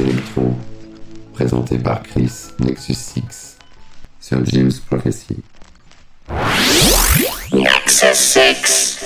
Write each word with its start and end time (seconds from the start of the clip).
Electro, 0.00 0.54
présenté 1.34 1.78
par 1.78 2.02
Chris 2.02 2.32
Nexus 2.58 2.94
6 2.94 3.56
sur 4.20 4.44
James 4.46 4.72
Prophecy. 4.88 5.36
Nexus 7.52 8.14
6 8.14 8.99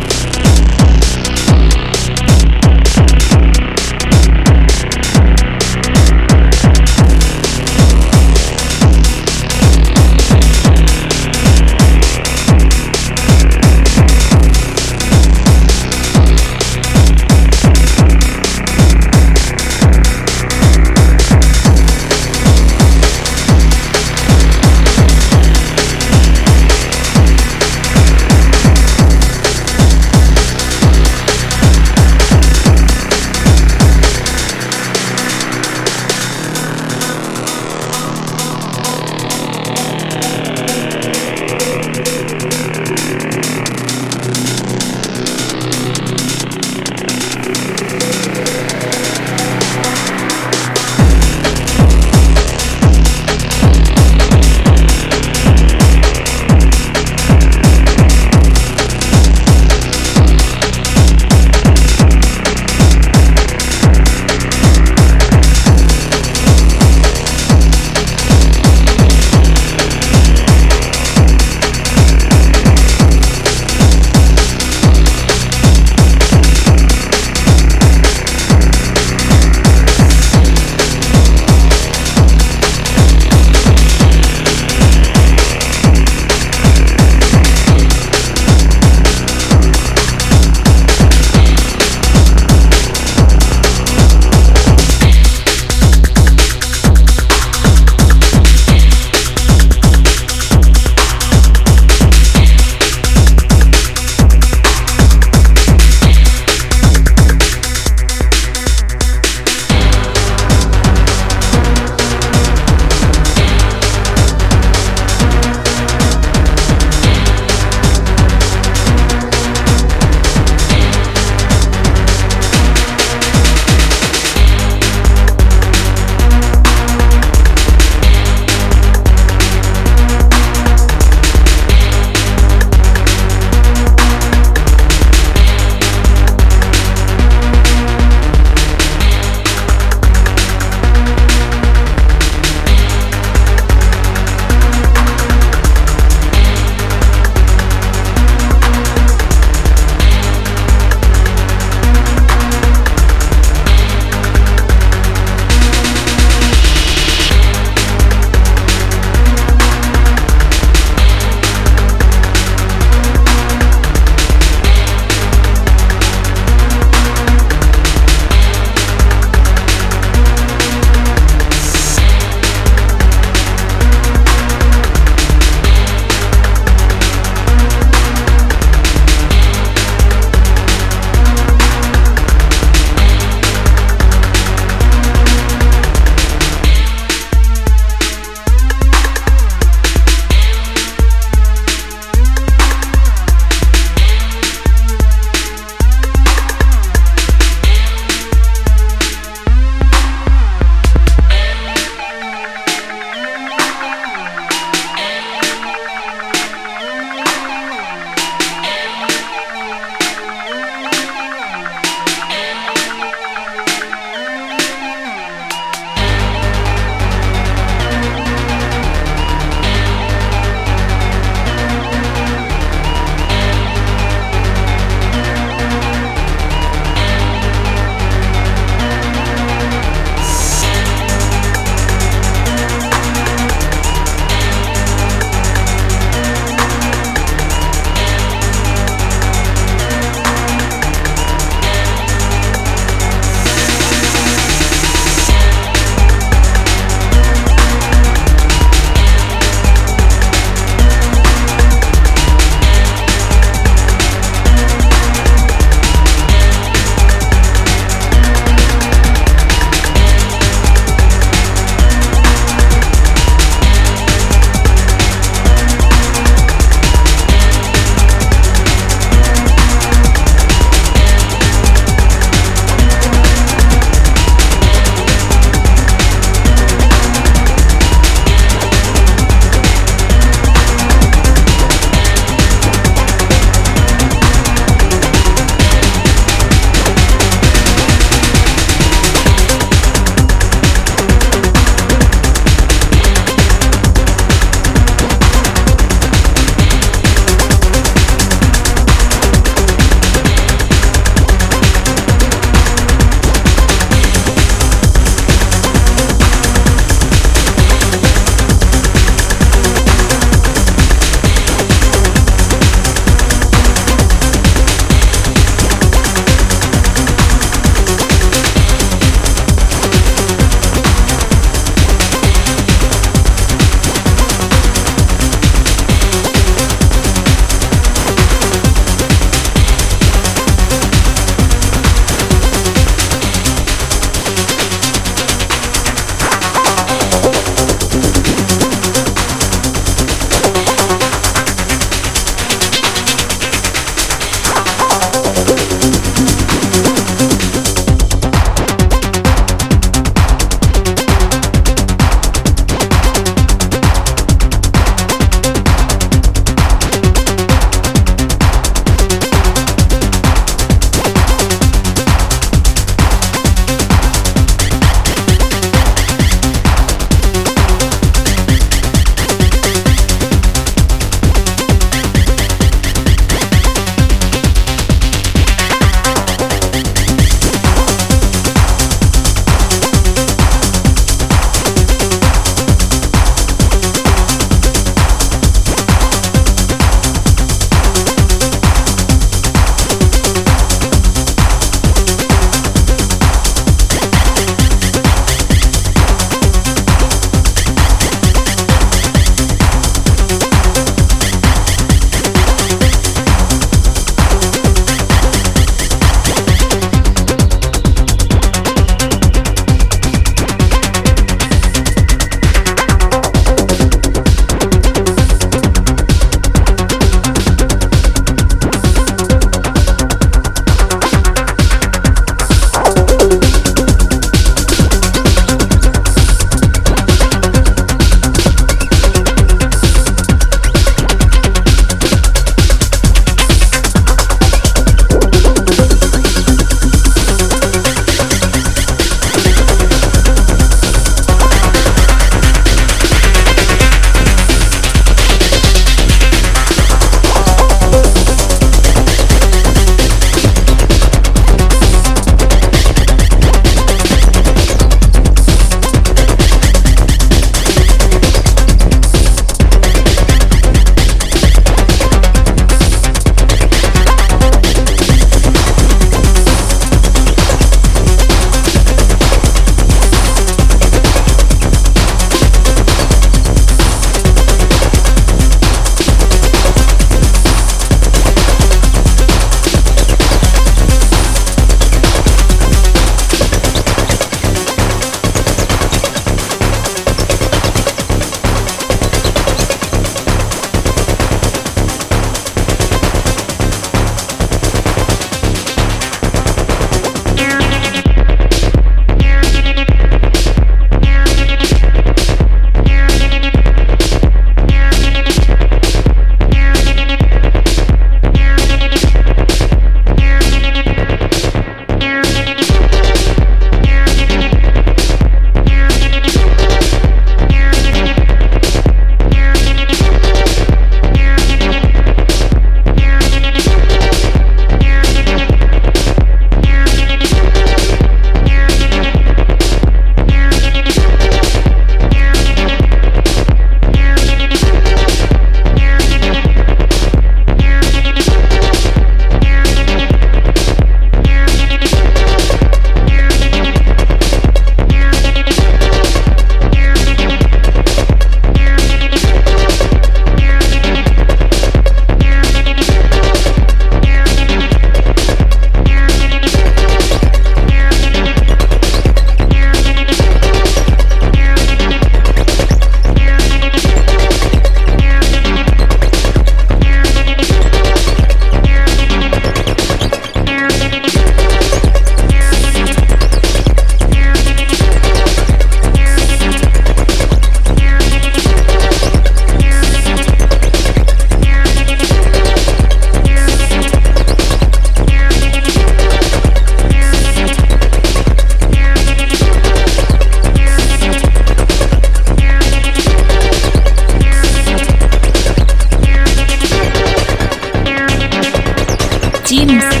James. 599.51 600.00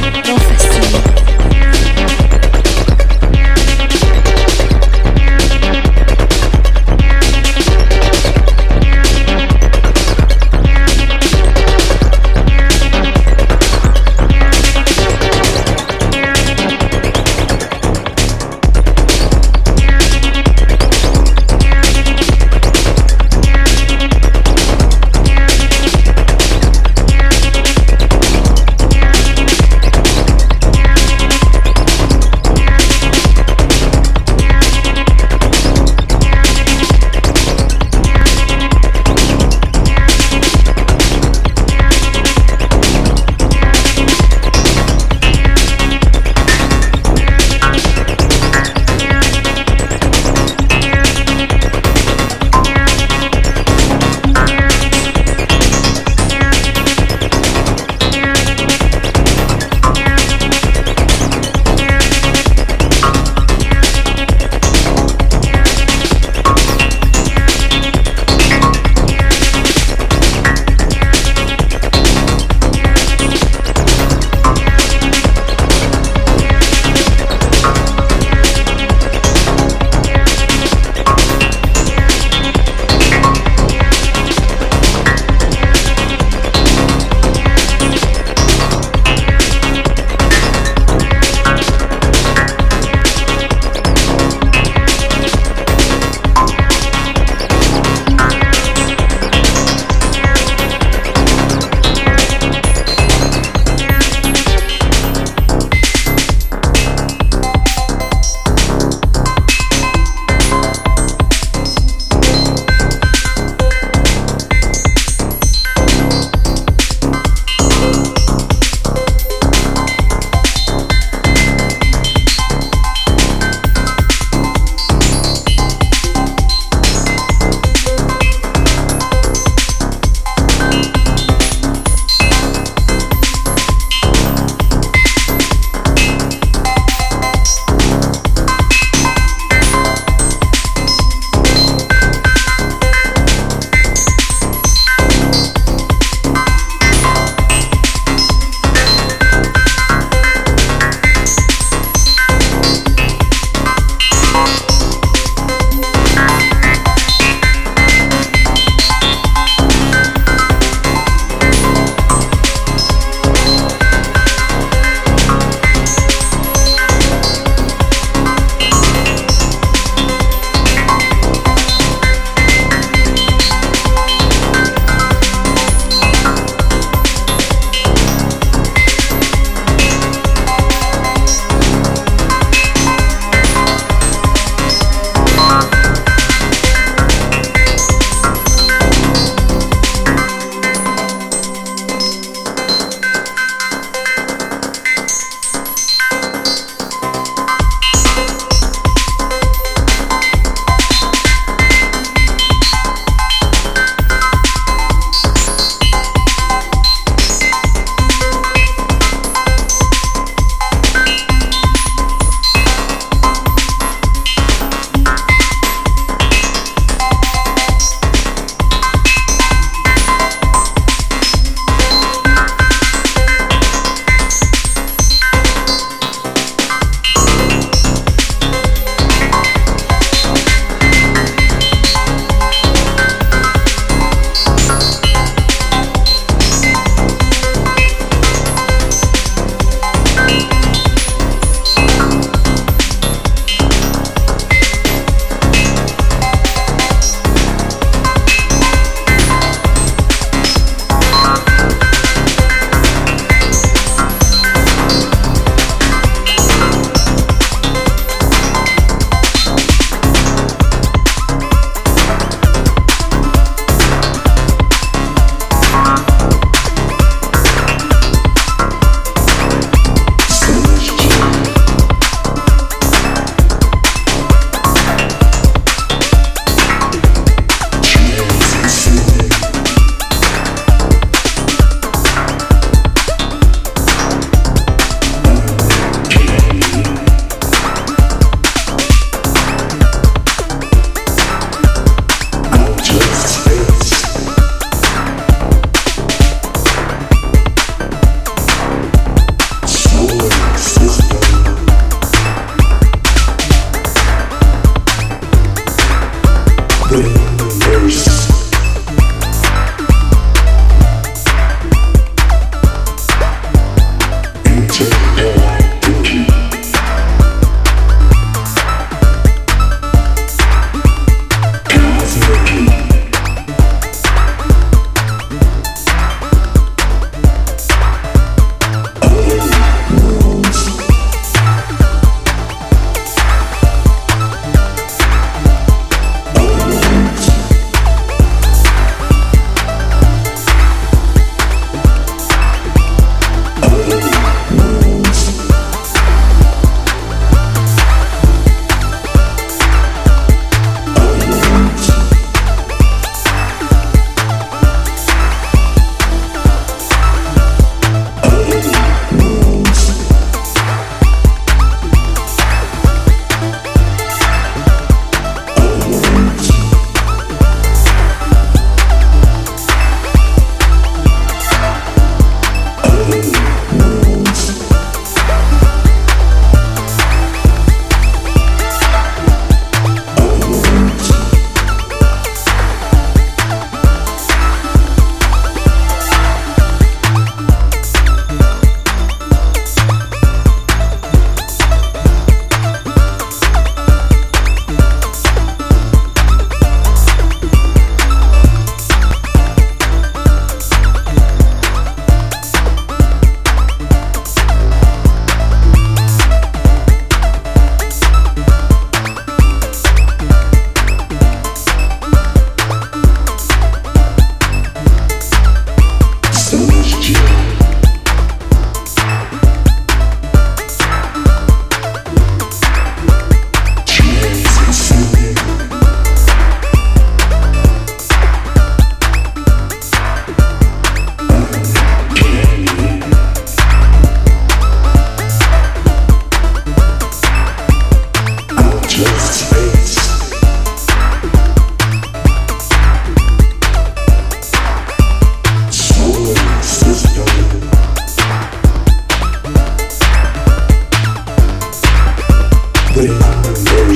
Very 453.07 453.95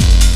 Thank 0.00 0.24
you 0.24 0.29